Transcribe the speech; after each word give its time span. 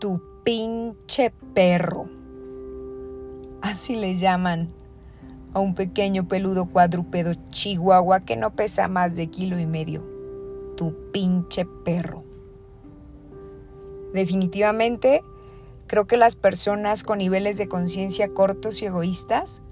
tu 0.00 0.20
pinche 0.42 1.30
perro. 1.54 2.08
Así 3.60 3.94
le 3.94 4.16
llaman 4.16 4.72
a 5.52 5.60
un 5.60 5.74
pequeño 5.74 6.26
peludo 6.26 6.66
cuadrúpedo 6.66 7.34
chihuahua 7.50 8.20
que 8.20 8.36
no 8.36 8.56
pesa 8.56 8.88
más 8.88 9.14
de 9.14 9.28
kilo 9.28 9.58
y 9.58 9.66
medio. 9.66 10.02
Tu 10.76 10.96
pinche 11.12 11.66
perro. 11.84 12.24
Definitivamente, 14.14 15.22
creo 15.86 16.06
que 16.06 16.16
las 16.16 16.34
personas 16.34 17.02
con 17.02 17.18
niveles 17.18 17.58
de 17.58 17.68
conciencia 17.68 18.32
cortos 18.32 18.80
y 18.80 18.86
egoístas 18.86 19.62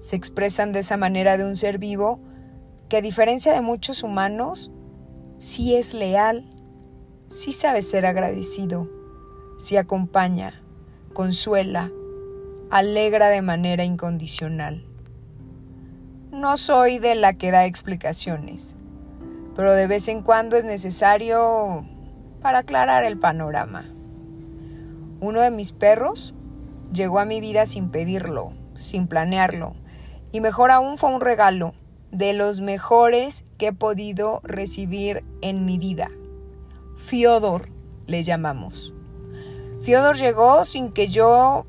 se 0.00 0.16
expresan 0.16 0.72
de 0.72 0.80
esa 0.80 0.96
manera 0.96 1.38
de 1.38 1.44
un 1.44 1.54
ser 1.54 1.78
vivo 1.78 2.20
que 2.88 2.96
a 2.96 3.02
diferencia 3.02 3.52
de 3.52 3.60
muchos 3.60 4.02
humanos, 4.02 4.72
sí 5.38 5.76
es 5.76 5.94
leal, 5.94 6.50
sí 7.28 7.52
sabe 7.52 7.82
ser 7.82 8.04
agradecido, 8.04 8.88
sí 9.60 9.76
acompaña, 9.76 10.54
consuela, 11.12 11.90
alegra 12.70 13.28
de 13.28 13.42
manera 13.42 13.84
incondicional. 13.84 14.86
No 16.32 16.56
soy 16.56 16.98
de 16.98 17.14
la 17.14 17.34
que 17.34 17.50
da 17.50 17.66
explicaciones, 17.66 18.74
pero 19.54 19.74
de 19.74 19.86
vez 19.86 20.08
en 20.08 20.22
cuando 20.22 20.56
es 20.56 20.64
necesario 20.64 21.84
para 22.40 22.60
aclarar 22.60 23.04
el 23.04 23.18
panorama. 23.18 23.84
Uno 25.20 25.42
de 25.42 25.50
mis 25.50 25.72
perros 25.72 26.34
llegó 26.90 27.18
a 27.18 27.26
mi 27.26 27.42
vida 27.42 27.66
sin 27.66 27.90
pedirlo, 27.90 28.54
sin 28.76 29.08
planearlo, 29.08 29.74
y 30.32 30.40
mejor 30.40 30.70
aún 30.70 30.96
fue 30.96 31.14
un 31.14 31.20
regalo 31.20 31.74
de 32.12 32.32
los 32.32 32.62
mejores 32.62 33.44
que 33.58 33.68
he 33.68 33.72
podido 33.74 34.40
recibir 34.42 35.22
en 35.42 35.66
mi 35.66 35.76
vida. 35.76 36.08
Fiodor 36.96 37.68
le 38.06 38.24
llamamos. 38.24 38.94
Fiodor 39.80 40.16
llegó 40.16 40.64
sin 40.64 40.92
que 40.92 41.08
yo 41.08 41.66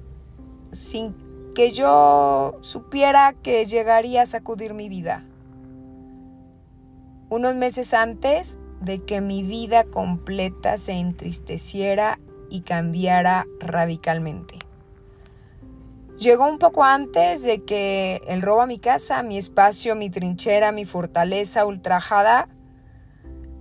sin 0.74 1.16
que 1.56 1.72
yo 1.72 2.56
supiera 2.62 3.34
que 3.34 3.66
llegaría 3.66 4.24
a 4.24 4.26
sacudir 4.26 4.74
mi 4.74 4.90
vida. 4.90 5.26
Unos 7.30 7.56
meses 7.56 7.94
antes 7.94 8.60
de 8.82 9.00
que 9.00 9.22
mi 9.22 9.44
vida 9.44 9.86
completa 9.86 10.78
se 10.78 10.94
entristeciera 10.94 12.20
y 12.50 12.62
cambiara 12.62 13.46
radicalmente. 13.60 14.60
Llegó 16.18 16.48
un 16.48 16.60
poco 16.60 16.84
antes 16.84 17.44
de 17.44 17.64
que 17.64 18.22
el 18.28 18.42
robo 18.42 18.62
a 18.62 18.68
mi 18.68 18.80
casa, 18.80 19.24
mi 19.24 19.38
espacio, 19.38 19.96
mi 19.96 20.10
trinchera, 20.10 20.72
mi 20.72 20.86
fortaleza 20.86 21.66
ultrajada, 21.66 22.50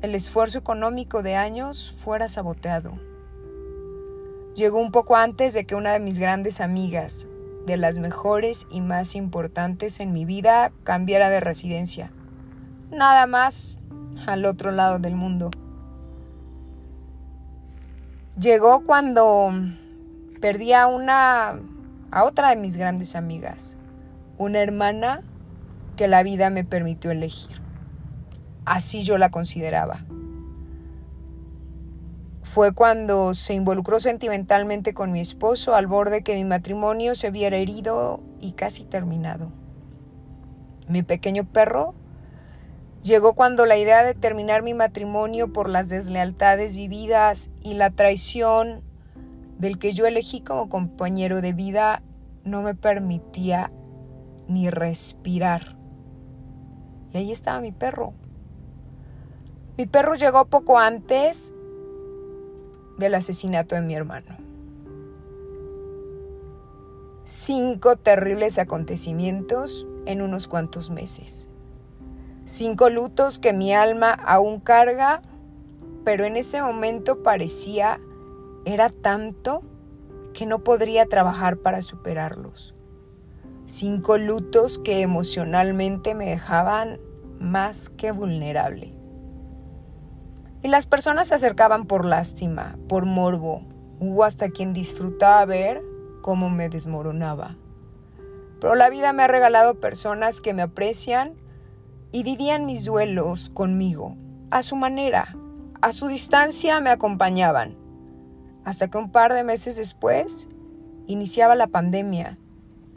el 0.03 0.15
esfuerzo 0.15 0.59
económico 0.59 1.23
de 1.23 1.37
años 1.37 1.93
fuera 1.93 2.29
saboteado. 2.29 3.10
Llegó 4.61 4.79
un 4.79 4.93
poco 4.93 5.17
antes 5.17 5.55
de 5.55 5.65
que 5.65 5.75
una 5.75 5.95
de 5.95 6.01
mis 6.01 6.19
grandes 6.19 6.61
amigas, 6.61 7.27
de 7.65 7.79
las 7.79 7.97
mejores 7.97 8.67
y 8.71 8.83
más 8.83 9.17
importantes 9.17 10.01
en 10.01 10.13
mi 10.13 10.27
vida, 10.27 10.71
cambiara 10.85 11.31
de 11.31 11.41
residencia. 11.41 12.13
Nada 12.91 13.27
más 13.27 13.79
al 14.27 14.45
otro 14.45 14.71
lado 14.71 14.99
del 14.99 15.15
mundo. 15.15 15.49
Llegó 18.39 18.85
cuando 18.85 19.51
perdí 20.43 20.75
a 20.75 20.89
una 20.89 21.59
a 22.11 22.25
otra 22.25 22.51
de 22.51 22.57
mis 22.57 22.77
grandes 22.77 23.17
amigas, 23.17 23.79
una 24.37 24.59
hermana 24.59 25.23
que 25.97 26.07
la 26.07 26.23
vida 26.23 26.51
me 26.51 26.65
permitió 26.65 27.13
elegir. 27.13 27.63
Así 28.67 29.05
yo 29.05 29.17
la 29.17 29.31
consideraba. 29.31 30.05
Fue 32.53 32.73
cuando 32.73 33.33
se 33.33 33.55
involucró 33.55 34.01
sentimentalmente 34.01 34.93
con 34.93 35.13
mi 35.13 35.21
esposo 35.21 35.77
al 35.77 35.87
borde 35.87 36.25
que 36.25 36.35
mi 36.35 36.43
matrimonio 36.43 37.15
se 37.15 37.31
viera 37.31 37.57
herido 37.57 38.19
y 38.41 38.55
casi 38.55 38.85
terminado. 38.85 39.53
Mi 40.89 41.05
pequeño 41.05 41.45
perro 41.45 41.95
llegó 43.05 43.35
cuando 43.35 43.67
la 43.67 43.79
idea 43.79 44.03
de 44.03 44.15
terminar 44.15 44.65
mi 44.65 44.75
matrimonio 44.75 45.53
por 45.53 45.69
las 45.69 45.89
deslealtades 45.89 46.75
vividas 46.75 47.53
y 47.63 47.75
la 47.75 47.91
traición 47.91 48.83
del 49.59 49.79
que 49.79 49.93
yo 49.93 50.07
elegí 50.07 50.41
como 50.41 50.69
compañero 50.69 51.43
de 51.43 51.53
vida 51.53 52.03
no 52.43 52.63
me 52.63 52.75
permitía 52.75 53.71
ni 54.49 54.71
respirar. 54.71 55.77
Y 57.13 57.19
ahí 57.19 57.31
estaba 57.31 57.61
mi 57.61 57.71
perro. 57.71 58.13
Mi 59.79 59.87
perro 59.87 60.17
llegó 60.17 60.47
poco 60.47 60.81
antes 60.81 61.55
del 63.01 63.17
asesinato 63.17 63.75
de 63.75 63.81
mi 63.81 63.97
hermano. 63.97 64.37
Cinco 67.25 67.97
terribles 67.97 68.59
acontecimientos 68.59 69.87
en 70.07 70.23
unos 70.23 70.47
cuantos 70.47 70.91
meses. 70.91 71.49
Cinco 72.45 72.89
lutos 72.89 73.39
que 73.39 73.53
mi 73.53 73.73
alma 73.73 74.13
aún 74.13 74.61
carga, 74.61 75.23
pero 76.05 76.25
en 76.25 76.37
ese 76.37 76.63
momento 76.63 77.23
parecía 77.23 78.01
era 78.65 78.91
tanto 78.91 79.63
que 80.33 80.47
no 80.47 80.65
podría 80.65 81.07
trabajar 81.07 81.57
para 81.59 81.83
superarlos. 81.83 82.75
Cinco 83.67 84.19
lutos 84.19 84.79
que 84.79 85.01
emocionalmente 85.01 86.15
me 86.15 86.27
dejaban 86.27 87.01
más 87.39 87.89
que 87.89 88.11
vulnerable. 88.11 89.00
Y 90.63 90.69
las 90.69 90.87
personas 90.87 91.29
se 91.29 91.35
acercaban 91.35 91.87
por 91.87 92.05
lástima, 92.05 92.77
por 92.89 93.07
morbo. 93.07 93.63
Hubo 93.99 94.25
hasta 94.25 94.51
quien 94.51 94.73
disfrutaba 94.73 95.45
ver 95.45 95.83
cómo 96.23 96.51
me 96.51 96.69
desmoronaba. 96.69 97.57
Pero 98.61 98.75
la 98.75 98.91
vida 98.91 99.13
me 99.13 99.23
ha 99.23 99.29
regalado 99.29 99.81
personas 99.81 100.41
que 100.41 100.53
me 100.53 100.63
aprecian 100.63 101.35
y 102.13 102.23
vivían 102.23 102.67
mis 102.67 102.85
duelos 102.85 103.51
conmigo, 103.51 104.17
a 104.51 104.63
su 104.63 104.77
manera, 104.77 105.37
a 105.81 105.93
su 105.93 106.09
distancia 106.09 106.81
me 106.81 106.91
acompañaban 106.91 107.81
hasta 108.65 108.89
que 108.89 108.99
un 108.99 109.11
par 109.11 109.33
de 109.33 109.45
meses 109.45 109.77
después 109.77 110.49
iniciaba 111.07 111.55
la 111.55 111.67
pandemia 111.67 112.39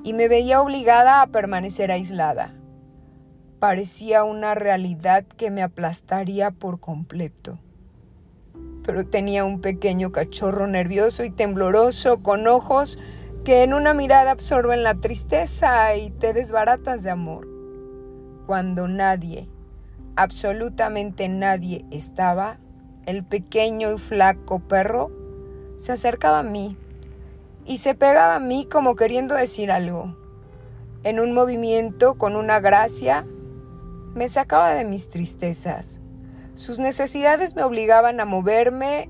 y 0.03 0.13
me 0.13 0.27
veía 0.27 0.61
obligada 0.61 1.21
a 1.21 1.27
permanecer 1.27 1.91
aislada. 1.91 2.53
Parecía 3.63 4.25
una 4.25 4.55
realidad 4.55 5.23
que 5.23 5.49
me 5.49 5.63
aplastaría 5.63 6.51
por 6.51 6.81
completo. 6.81 7.59
Pero 8.85 9.05
tenía 9.05 9.45
un 9.45 9.61
pequeño 9.61 10.11
cachorro 10.11 10.67
nervioso 10.67 11.23
y 11.23 11.29
tembloroso 11.29 12.21
con 12.21 12.45
ojos 12.45 12.99
que 13.45 13.63
en 13.63 13.73
una 13.73 13.93
mirada 13.93 14.31
absorben 14.31 14.83
la 14.83 14.95
tristeza 14.95 15.95
y 15.95 16.09
te 16.09 16.33
desbaratas 16.33 17.03
de 17.03 17.11
amor. 17.11 17.47
Cuando 18.47 18.89
nadie, 18.89 19.47
absolutamente 20.17 21.29
nadie 21.29 21.85
estaba, 21.89 22.57
el 23.05 23.23
pequeño 23.23 23.93
y 23.93 23.97
flaco 23.97 24.59
perro 24.59 25.09
se 25.77 25.93
acercaba 25.93 26.39
a 26.39 26.43
mí 26.43 26.75
y 27.65 27.77
se 27.77 27.95
pegaba 27.95 28.35
a 28.35 28.41
mí 28.41 28.67
como 28.69 28.97
queriendo 28.97 29.35
decir 29.35 29.71
algo. 29.71 30.17
En 31.03 31.21
un 31.21 31.31
movimiento 31.31 32.15
con 32.15 32.35
una 32.35 32.59
gracia, 32.59 33.25
me 34.15 34.27
sacaba 34.27 34.73
de 34.73 34.85
mis 34.85 35.09
tristezas. 35.09 36.01
Sus 36.55 36.79
necesidades 36.79 37.55
me 37.55 37.63
obligaban 37.63 38.19
a 38.19 38.25
moverme 38.25 39.09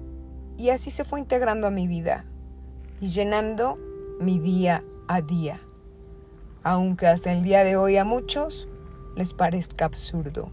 y 0.58 0.69
así 0.69 0.90
se 0.90 1.03
fue 1.03 1.19
integrando 1.19 1.68
a 1.68 1.72
mi 1.72 1.88
vida 1.88 2.25
y 3.02 3.08
llenando 3.08 3.78
mi 4.19 4.40
día 4.40 4.84
a 5.08 5.22
día. 5.22 5.59
Aunque 6.63 7.08
hasta 7.08 7.34
el 7.34 7.44
día 7.44 7.63
de 7.63 7.75
hoy 7.75 7.97
a 7.97 8.06
muchos 8.06 8.69
les 9.16 9.34
parezca 9.34 9.86
absurdo. 9.86 10.52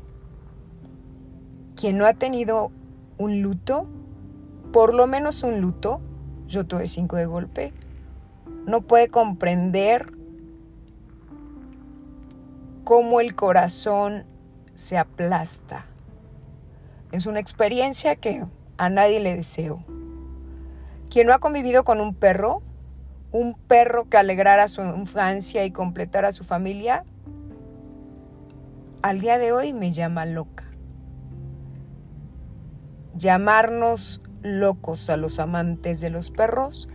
Quien 1.76 1.96
no 1.96 2.06
ha 2.06 2.14
tenido 2.14 2.72
un 3.18 3.42
luto, 3.42 3.86
por 4.72 4.92
lo 4.92 5.06
menos 5.06 5.44
un 5.44 5.60
luto, 5.60 6.00
yo 6.48 6.66
tuve 6.66 6.88
cinco 6.88 7.16
de 7.16 7.26
golpe, 7.26 7.72
no 8.66 8.80
puede 8.82 9.08
comprender 9.08 10.12
cómo 12.82 13.20
el 13.20 13.36
corazón 13.36 14.24
se 14.80 14.96
aplasta. 14.96 15.84
Es 17.12 17.26
una 17.26 17.38
experiencia 17.38 18.16
que 18.16 18.44
a 18.78 18.88
nadie 18.88 19.20
le 19.20 19.36
deseo. 19.36 19.84
Quien 21.10 21.26
no 21.26 21.34
ha 21.34 21.38
convivido 21.38 21.84
con 21.84 22.00
un 22.00 22.14
perro, 22.14 22.62
un 23.30 23.54
perro 23.54 24.08
que 24.08 24.16
alegrara 24.16 24.68
su 24.68 24.82
infancia 24.82 25.64
y 25.64 25.70
completara 25.70 26.32
su 26.32 26.44
familia, 26.44 27.04
al 29.02 29.20
día 29.20 29.38
de 29.38 29.52
hoy 29.52 29.72
me 29.72 29.92
llama 29.92 30.24
loca. 30.24 30.64
Llamarnos 33.14 34.22
locos 34.42 35.10
a 35.10 35.16
los 35.18 35.38
amantes 35.40 36.00
de 36.00 36.10
los 36.10 36.30
perros, 36.30 36.88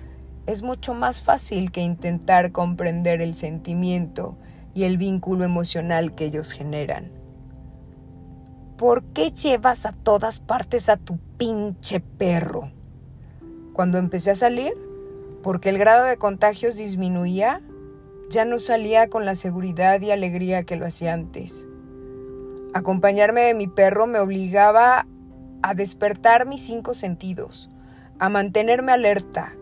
es 0.47 0.63
mucho 0.63 0.93
más 0.93 1.21
fácil 1.21 1.71
que 1.71 1.81
intentar 1.81 2.51
comprender 2.51 3.21
el 3.21 3.35
sentimiento 3.35 4.37
y 4.73 4.83
el 4.83 4.97
vínculo 4.97 5.43
emocional 5.43 6.15
que 6.15 6.25
ellos 6.25 6.51
generan. 6.51 7.24
¿Por 8.77 9.03
qué 9.03 9.31
llevas 9.31 9.85
a 9.85 9.93
todas 9.93 10.41
partes 10.41 10.89
a 10.89 10.97
tu 10.97 11.17
pinche 11.37 12.01
perro? 12.01 12.71
Cuando 13.71 13.97
empecé 13.97 14.31
a 14.31 14.35
salir, 14.35 14.73
porque 15.43 15.69
el 15.69 15.77
grado 15.77 16.03
de 16.03 16.17
contagios 16.17 16.75
disminuía, 16.75 17.61
ya 18.29 18.43
no 18.43 18.59
salía 18.59 19.09
con 19.09 19.23
la 19.23 19.35
seguridad 19.35 20.01
y 20.01 20.11
alegría 20.11 20.63
que 20.63 20.75
lo 20.75 20.85
hacía 20.85 21.13
antes. 21.13 21.69
Acompañarme 22.73 23.43
de 23.43 23.53
mi 23.53 23.67
perro 23.67 24.07
me 24.07 24.19
obligaba 24.19 25.07
a 25.61 25.73
despertar 25.73 26.45
mis 26.45 26.59
cinco 26.59 26.93
sentidos, 26.93 27.69
a 28.19 28.27
mantenerme 28.27 28.91
alerta, 28.91 29.53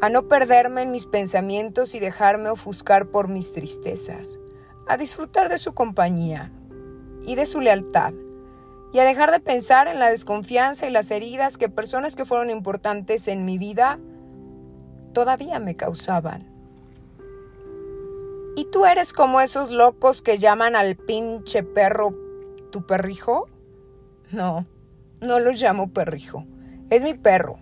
a 0.00 0.08
no 0.08 0.28
perderme 0.28 0.80
en 0.80 0.92
mis 0.92 1.04
pensamientos 1.04 1.94
y 1.94 2.00
dejarme 2.00 2.48
ofuscar 2.48 3.08
por 3.08 3.28
mis 3.28 3.52
tristezas, 3.52 4.40
a 4.88 4.96
disfrutar 4.96 5.50
de 5.50 5.58
su 5.58 5.74
compañía 5.74 6.50
y 7.26 7.34
de 7.34 7.44
su 7.44 7.60
lealtad, 7.60 8.14
y 8.92 8.98
a 8.98 9.04
dejar 9.04 9.30
de 9.30 9.40
pensar 9.40 9.88
en 9.88 9.98
la 9.98 10.10
desconfianza 10.10 10.86
y 10.86 10.90
las 10.90 11.10
heridas 11.10 11.56
que 11.56 11.68
personas 11.68 12.14
que 12.14 12.24
fueron 12.24 12.50
importantes 12.50 13.26
en 13.28 13.44
mi 13.44 13.58
vida 13.58 13.98
todavía 15.12 15.58
me 15.58 15.76
causaban. 15.76 16.50
¿Y 18.54 18.66
tú 18.66 18.84
eres 18.84 19.14
como 19.14 19.40
esos 19.40 19.70
locos 19.70 20.20
que 20.20 20.36
llaman 20.36 20.76
al 20.76 20.96
pinche 20.96 21.62
perro 21.62 22.14
tu 22.70 22.84
perrijo? 22.86 23.48
No, 24.30 24.66
no 25.22 25.38
los 25.38 25.60
llamo 25.60 25.90
perrijo. 25.90 26.44
Es 26.90 27.02
mi 27.02 27.14
perro. 27.14 27.58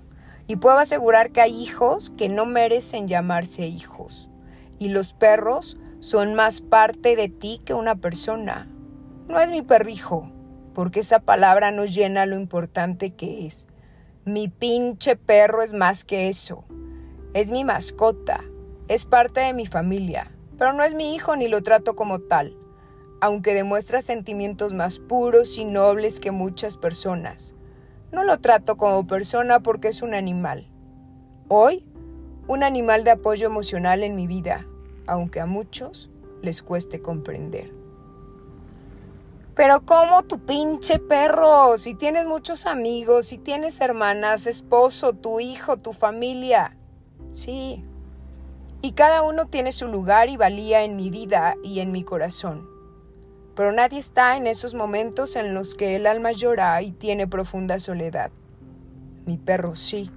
Y 0.49 0.57
puedo 0.57 0.79
asegurar 0.79 1.31
que 1.31 1.41
hay 1.41 1.63
hijos 1.63 2.11
que 2.17 2.29
no 2.29 2.45
merecen 2.45 3.07
llamarse 3.07 3.69
hijos. 3.69 4.29
Y 4.81 4.89
los 4.89 5.13
perros 5.13 5.79
son 6.01 6.35
más 6.35 6.61
parte 6.61 7.15
de 7.15 7.29
ti 7.29 7.61
que 7.65 7.75
una 7.75 7.95
persona. 7.95 8.69
No 9.29 9.39
es 9.39 9.51
mi 9.53 9.63
perrijo, 9.63 10.33
porque 10.75 11.01
esa 11.01 11.21
palabra 11.21 11.71
no 11.71 11.85
llena 11.85 12.27
lo 12.27 12.37
importante 12.37 13.11
que 13.15 13.47
es. 13.47 13.67
Mi 14.25 14.49
pinche 14.49 15.17
perro 15.17 15.63
es 15.63 15.73
más 15.73 16.05
que 16.05 16.29
eso. 16.29 16.65
Es 17.35 17.51
mi 17.51 17.65
mascota, 17.65 18.45
es 18.89 19.05
parte 19.05 19.41
de 19.41 19.53
mi 19.53 19.67
familia, 19.67 20.31
pero 20.59 20.73
no 20.73 20.83
es 20.83 20.95
mi 20.95 21.15
hijo 21.15 21.37
ni 21.37 21.49
lo 21.49 21.63
trato 21.63 21.97
como 21.97 22.21
tal, 22.21 22.57
aunque 23.21 23.55
demuestra 23.55 24.01
sentimientos 24.01 24.73
más 24.73 24.99
puros 24.99 25.57
y 25.59 25.65
nobles 25.65 26.21
que 26.21 26.33
muchas 26.33 26.77
personas. 26.77 27.55
No 28.13 28.25
lo 28.25 28.41
trato 28.41 28.77
como 28.77 29.07
persona 29.07 29.61
porque 29.61 29.89
es 29.89 30.03
un 30.03 30.15
animal. 30.15 30.69
Hoy, 31.49 31.87
un 32.49 32.63
animal 32.65 33.05
de 33.05 33.13
apoyo 33.13 33.47
emocional 33.47 34.03
en 34.03 34.17
mi 34.17 34.27
vida, 34.27 34.67
aunque 35.07 35.41
a 35.41 35.47
muchos 35.47 36.11
les 36.43 36.63
cueste 36.63 37.01
comprender. 37.01 37.80
Pero 39.55 39.85
¿cómo 39.85 40.23
tu 40.23 40.45
pinche 40.45 40.99
perro? 40.99 41.77
Si 41.77 41.95
tienes 41.95 42.27
muchos 42.27 42.67
amigos, 42.67 43.27
si 43.27 43.39
tienes 43.39 43.81
hermanas, 43.81 44.47
esposo, 44.47 45.13
tu 45.13 45.41
hijo, 45.41 45.77
tu 45.77 45.93
familia. 45.93 46.77
Sí. 47.31 47.85
Y 48.81 48.93
cada 48.93 49.23
uno 49.23 49.47
tiene 49.47 49.73
su 49.73 49.89
lugar 49.89 50.29
y 50.29 50.37
valía 50.37 50.83
en 50.83 50.97
mi 50.97 51.11
vida 51.11 51.57
y 51.63 51.81
en 51.81 51.93
mi 51.93 52.05
corazón. 52.05 52.69
Pero 53.55 53.73
nadie 53.73 53.99
está 53.99 54.37
en 54.37 54.47
esos 54.47 54.75
momentos 54.75 55.37
en 55.37 55.53
los 55.53 55.75
que 55.75 55.97
el 55.97 56.07
alma 56.07 56.33
llora 56.33 56.81
y 56.81 56.93
tiene 56.93 57.27
profunda 57.27 57.79
soledad. 57.79 58.31
Mi 59.27 59.37
perro 59.37 59.75
sí. 59.75 60.11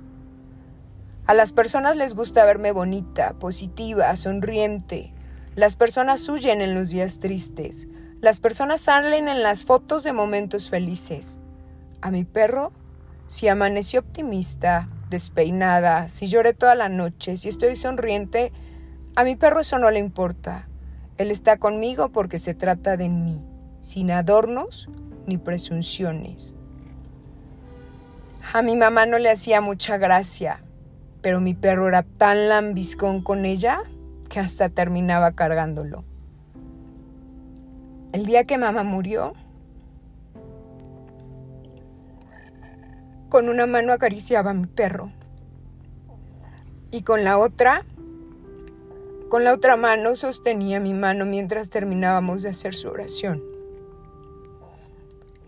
A 1.26 1.34
las 1.34 1.52
personas 1.52 1.96
les 1.96 2.16
gusta 2.16 2.46
verme 2.46 2.72
bonita, 2.72 3.34
positiva, 3.34 4.16
sonriente. 4.16 5.14
Las 5.56 5.76
personas 5.76 6.28
huyen 6.30 6.62
en 6.62 6.76
los 6.76 6.90
días 6.90 7.20
tristes. 7.20 7.88
Las 8.24 8.40
personas 8.40 8.80
salen 8.80 9.28
en 9.28 9.44
las 9.44 9.66
fotos 9.66 10.06
de 10.06 10.14
momentos 10.14 10.70
felices. 10.70 11.42
A 12.00 12.10
mi 12.10 12.24
perro, 12.24 12.72
si 13.28 13.50
amaneció 13.50 14.00
optimista, 14.00 14.88
despeinada, 15.10 16.08
si 16.08 16.28
lloré 16.28 16.54
toda 16.54 16.74
la 16.74 16.88
noche, 16.88 17.36
si 17.36 17.50
estoy 17.50 17.76
sonriente, 17.76 18.54
a 19.18 19.26
mi 19.26 19.36
perro 19.36 19.60
eso 19.60 19.78
no 19.78 19.92
le 19.92 20.00
importa. 20.00 20.70
Él 21.18 21.32
está 21.32 21.58
conmigo 21.58 22.14
porque 22.14 22.38
se 22.38 22.54
trata 22.54 22.96
de 22.96 23.10
mí, 23.10 23.42
sin 23.82 24.10
adornos 24.10 24.88
ni 25.28 25.38
presunciones. 25.38 26.56
A 28.54 28.62
mi 28.62 28.78
mamá 28.78 29.06
no 29.06 29.20
le 29.20 29.32
hacía 29.32 29.60
mucha 29.60 29.98
gracia, 29.98 30.64
pero 31.22 31.42
mi 31.42 31.56
perro 31.56 31.90
era 31.90 32.04
tan 32.04 32.48
lambiscón 32.48 33.22
con 33.22 33.44
ella 33.44 33.82
que 34.30 34.40
hasta 34.40 34.70
terminaba 34.70 35.34
cargándolo. 35.34 36.06
El 38.14 38.28
día 38.28 38.44
que 38.44 38.60
mamá 38.60 38.84
murió, 38.84 39.34
Con 43.28 43.50
una 43.50 43.66
mano 43.66 43.92
acariciaba 43.92 44.52
a 44.52 44.54
mi 44.54 44.68
perro. 44.68 45.12
Y 46.92 47.02
con 47.02 47.24
la 47.24 47.40
otra, 47.40 47.84
con 49.28 49.44
la 49.44 49.56
otra 49.56 49.76
mano 49.76 50.16
sostenía 50.16 50.80
mi 50.80 50.94
mano 50.94 51.26
mientras 51.26 51.72
terminábamos 51.72 52.44
de 52.44 52.50
hacer 52.50 52.76
su 52.76 52.90
oración. 52.90 53.42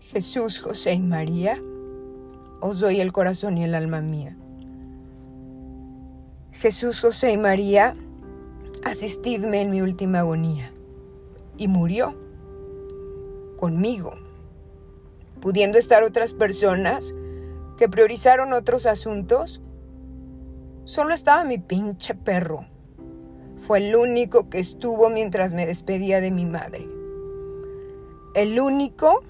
Jesús, 0.00 0.58
José 0.58 0.94
y 0.94 1.00
María, 1.00 1.62
os 2.60 2.80
doy 2.80 3.00
el 3.00 3.12
corazón 3.12 3.56
y 3.58 3.62
el 3.62 3.76
alma 3.76 4.00
mía. 4.00 4.36
Jesús, 6.50 7.00
José 7.00 7.30
y 7.30 7.36
María, 7.36 7.94
asistidme 8.84 9.60
en 9.60 9.70
mi 9.70 9.80
última 9.80 10.18
agonía. 10.18 10.72
Y 11.56 11.68
murió 11.68 12.25
conmigo. 13.56 14.14
Pudiendo 15.40 15.78
estar 15.78 16.02
otras 16.02 16.34
personas, 16.34 17.14
que 17.76 17.88
priorizaron 17.88 18.52
otros 18.52 18.86
asuntos, 18.86 19.60
solo 20.84 21.12
estaba 21.12 21.44
mi 21.44 21.58
pinche 21.58 22.14
perro. 22.14 22.66
Fue 23.66 23.78
el 23.78 23.96
único 23.96 24.48
que 24.48 24.58
estuvo 24.58 25.10
mientras 25.10 25.52
me 25.52 25.66
despedía 25.66 26.20
de 26.20 26.30
mi 26.30 26.44
madre. 26.46 26.88
El 28.34 28.60
único 28.60 29.22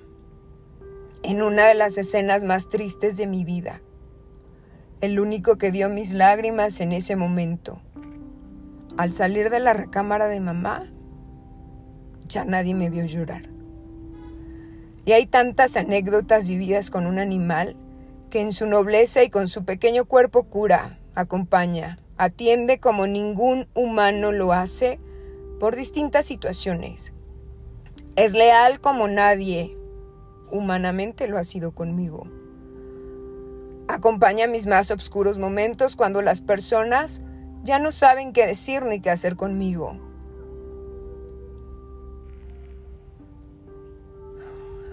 en 1.23 1.43
una 1.43 1.67
de 1.67 1.75
las 1.75 1.99
escenas 1.99 2.45
más 2.45 2.69
tristes 2.69 3.17
de 3.17 3.27
mi 3.27 3.45
vida. 3.45 3.81
El 5.01 5.19
único 5.19 5.59
que 5.59 5.71
vio 5.71 5.89
mis 5.89 6.13
lágrimas 6.13 6.81
en 6.81 6.93
ese 6.93 7.17
momento. 7.17 7.81
Al 8.97 9.13
salir 9.13 9.51
de 9.51 9.61
la 9.61 9.73
recámara 9.73 10.29
de 10.29 10.41
mamá, 10.41 10.91
ya 12.29 12.45
nadie 12.45 12.75
me 12.75 12.91
vio 12.91 13.05
llorar. 13.05 13.56
Y 15.07 15.13
hay 15.13 15.27
tantas 15.27 15.77
anécdotas 15.77 16.49
vividas 16.49 16.91
con 16.91 17.07
un 17.07 17.19
animal 17.19 17.77
que 18.29 18.41
en 18.41 18.53
su 18.53 18.67
nobleza 18.67 19.23
y 19.23 19.31
con 19.31 19.47
su 19.47 19.65
pequeño 19.65 20.05
cuerpo 20.05 20.43
cura, 20.45 20.99
acompaña, 21.15 21.99
atiende 22.19 22.81
como 22.81 23.07
ningún 23.07 23.69
humano 23.73 24.33
lo 24.33 24.53
hace 24.53 24.99
por 25.61 25.77
distintas 25.77 26.27
situaciones. 26.27 27.13
Es 28.17 28.35
leal 28.35 28.81
como 28.81 29.07
nadie 29.07 29.77
humanamente 30.51 31.29
lo 31.29 31.39
ha 31.39 31.45
sido 31.45 31.71
conmigo. 31.71 32.27
Acompaña 33.87 34.49
mis 34.49 34.67
más 34.67 34.91
oscuros 34.91 35.39
momentos 35.39 35.95
cuando 35.95 36.21
las 36.21 36.41
personas 36.41 37.23
ya 37.63 37.79
no 37.79 37.93
saben 37.93 38.33
qué 38.33 38.45
decir 38.45 38.83
ni 38.83 39.01
qué 39.01 39.11
hacer 39.11 39.37
conmigo. 39.37 40.06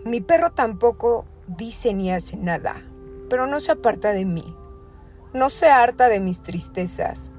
Mi 0.06 0.22
perro 0.22 0.52
tampoco 0.52 1.26
dice 1.48 1.94
ni 1.94 2.12
hace 2.12 2.38
nada 2.38 2.76
pero 3.34 3.48
no 3.48 3.60
se 3.60 3.72
aparta 3.72 4.14
de 4.14 4.26
mí. 4.26 4.56
No 5.34 5.50
se 5.50 5.68
harta 5.68 6.08
de 6.08 6.20
mis 6.20 6.44
tristezas. 6.44 7.32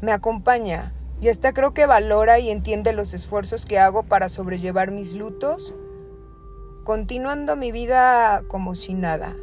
Me 0.00 0.10
acompaña 0.10 0.94
y 1.20 1.28
hasta 1.28 1.52
creo 1.52 1.74
que 1.74 1.84
valora 1.84 2.38
y 2.38 2.48
entiende 2.48 2.94
los 2.94 3.12
esfuerzos 3.12 3.66
que 3.66 3.78
hago 3.78 4.04
para 4.04 4.30
sobrellevar 4.30 4.90
mis 4.90 5.14
lutos, 5.14 5.74
continuando 6.84 7.56
mi 7.56 7.72
vida 7.72 8.42
como 8.48 8.74
si 8.74 8.94
nada. 8.94 9.36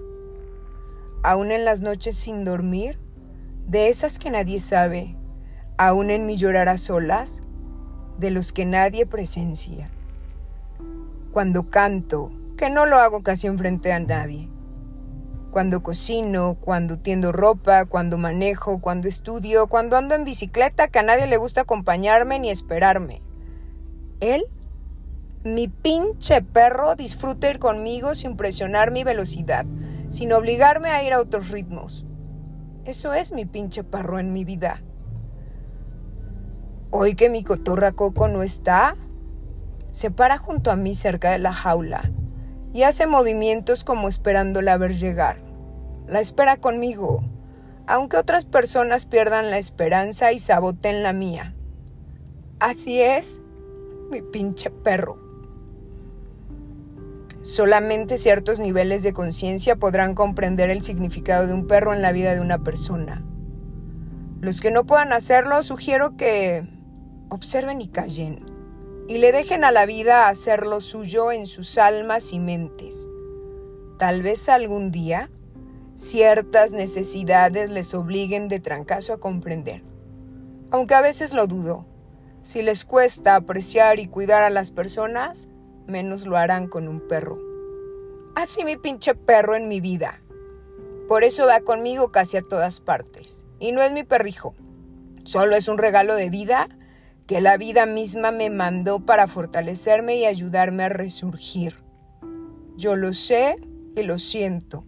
Aún 1.21 1.51
en 1.51 1.65
las 1.65 1.81
noches 1.81 2.15
sin 2.15 2.43
dormir, 2.43 2.97
de 3.67 3.89
esas 3.89 4.17
que 4.17 4.31
nadie 4.31 4.59
sabe, 4.59 5.15
aún 5.77 6.09
en 6.09 6.25
mi 6.25 6.37
llorar 6.37 6.67
a 6.67 6.77
solas, 6.77 7.43
de 8.17 8.31
los 8.31 8.51
que 8.51 8.65
nadie 8.65 9.05
presencia. 9.05 9.91
Cuando 11.37 11.69
canto, 11.69 12.31
que 12.57 12.71
no 12.71 12.87
lo 12.87 12.97
hago 12.97 13.21
casi 13.21 13.45
enfrente 13.45 13.93
a 13.93 13.99
nadie 13.99 14.49
cuando 15.51 15.83
cocino, 15.83 16.57
cuando 16.59 16.97
tiendo 16.97 17.31
ropa, 17.31 17.85
cuando 17.85 18.17
manejo, 18.17 18.81
cuando 18.81 19.07
estudio, 19.07 19.67
cuando 19.67 19.97
ando 19.97 20.15
en 20.15 20.23
bicicleta, 20.23 20.87
que 20.87 20.97
a 20.97 21.03
nadie 21.03 21.27
le 21.27 21.37
gusta 21.37 21.61
acompañarme 21.61 22.39
ni 22.39 22.49
esperarme. 22.49 23.21
Él, 24.19 24.47
mi 25.43 25.67
pinche 25.67 26.41
perro, 26.41 26.95
disfruta 26.95 27.51
ir 27.51 27.59
conmigo 27.59 28.15
sin 28.15 28.35
presionar 28.35 28.89
mi 28.89 29.03
velocidad, 29.03 29.67
sin 30.09 30.33
obligarme 30.33 30.89
a 30.89 31.03
ir 31.03 31.13
a 31.13 31.19
otros 31.19 31.51
ritmos. 31.51 32.03
Eso 32.83 33.13
es 33.13 33.31
mi 33.31 33.45
pinche 33.45 33.83
perro 33.83 34.17
en 34.17 34.33
mi 34.33 34.43
vida. 34.43 34.81
Hoy 36.89 37.13
que 37.13 37.29
mi 37.29 37.43
cotorra 37.43 37.91
Coco 37.91 38.27
no 38.27 38.41
está, 38.41 38.97
se 39.91 40.11
para 40.11 40.37
junto 40.37 40.71
a 40.71 40.75
mí 40.75 40.93
cerca 40.93 41.31
de 41.31 41.39
la 41.39 41.53
jaula 41.53 42.11
y 42.73 42.83
hace 42.83 43.07
movimientos 43.07 43.83
como 43.83 44.07
esperándola 44.07 44.77
ver 44.77 44.95
llegar 44.95 45.47
la 46.07 46.21
espera 46.21 46.57
conmigo, 46.57 47.23
aunque 47.85 48.17
otras 48.17 48.45
personas 48.45 49.05
pierdan 49.05 49.51
la 49.51 49.57
esperanza 49.57 50.31
y 50.31 50.39
saboten 50.39 51.03
la 51.03 51.13
mía. 51.13 51.53
Así 52.59 53.01
es, 53.01 53.41
mi 54.09 54.21
pinche 54.21 54.69
perro. 54.69 55.17
Solamente 57.41 58.17
ciertos 58.17 58.59
niveles 58.59 59.03
de 59.03 59.13
conciencia 59.13 59.75
podrán 59.75 60.15
comprender 60.15 60.69
el 60.69 60.81
significado 60.81 61.45
de 61.47 61.53
un 61.53 61.67
perro 61.67 61.93
en 61.93 62.01
la 62.01 62.11
vida 62.11 62.33
de 62.33 62.41
una 62.41 62.59
persona. 62.59 63.23
Los 64.41 64.59
que 64.61 64.71
no 64.71 64.85
puedan 64.85 65.13
hacerlo, 65.13 65.61
sugiero 65.61 66.15
que 66.15 66.67
observen 67.29 67.81
y 67.81 67.87
callen, 67.89 68.45
y 69.07 69.19
le 69.19 69.31
dejen 69.31 69.63
a 69.63 69.71
la 69.71 69.85
vida 69.85 70.27
hacer 70.27 70.65
lo 70.65 70.81
suyo 70.81 71.31
en 71.31 71.47
sus 71.47 71.77
almas 71.77 72.33
y 72.33 72.39
mentes. 72.39 73.09
Tal 73.97 74.21
vez 74.21 74.49
algún 74.49 74.91
día 74.91 75.29
ciertas 75.95 76.73
necesidades 76.73 77.69
les 77.69 77.93
obliguen 77.93 78.47
de 78.47 78.59
trancazo 78.59 79.13
a 79.13 79.19
comprender. 79.19 79.81
Aunque 80.69 80.93
a 80.93 81.01
veces 81.01 81.33
lo 81.33 81.47
dudo, 81.47 81.85
si 82.43 82.61
les 82.61 82.85
cuesta 82.85 83.35
apreciar 83.35 83.99
y 83.99 84.07
cuidar 84.07 84.43
a 84.43 84.49
las 84.49 84.71
personas, 84.71 85.49
menos 85.87 86.27
lo 86.27 86.37
harán 86.37 86.67
con 86.67 86.87
un 86.87 86.99
perro. 87.07 87.39
Así 88.35 88.63
mi 88.63 88.77
pinche 88.77 89.15
perro 89.15 89.55
en 89.55 89.67
mi 89.67 89.81
vida. 89.81 90.21
Por 91.07 91.23
eso 91.23 91.47
va 91.47 91.61
conmigo 91.61 92.11
casi 92.11 92.37
a 92.37 92.41
todas 92.41 92.81
partes. 92.81 93.45
Y 93.59 93.71
no 93.71 93.81
es 93.81 93.91
mi 93.91 94.03
perrijo, 94.03 94.53
solo 95.23 95.55
es 95.55 95.67
un 95.67 95.77
regalo 95.77 96.15
de 96.15 96.29
vida 96.29 96.67
que 97.27 97.41
la 97.41 97.57
vida 97.57 97.85
misma 97.85 98.31
me 98.31 98.49
mandó 98.49 99.01
para 99.01 99.27
fortalecerme 99.27 100.15
y 100.15 100.25
ayudarme 100.25 100.83
a 100.83 100.89
resurgir. 100.89 101.75
Yo 102.77 102.95
lo 102.95 103.11
sé 103.11 103.57
y 103.95 104.03
lo 104.03 104.17
siento 104.17 104.85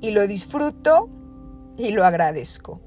y 0.00 0.10
lo 0.10 0.26
disfruto 0.26 1.08
y 1.78 1.92
lo 1.92 2.04
agradezco. 2.04 2.80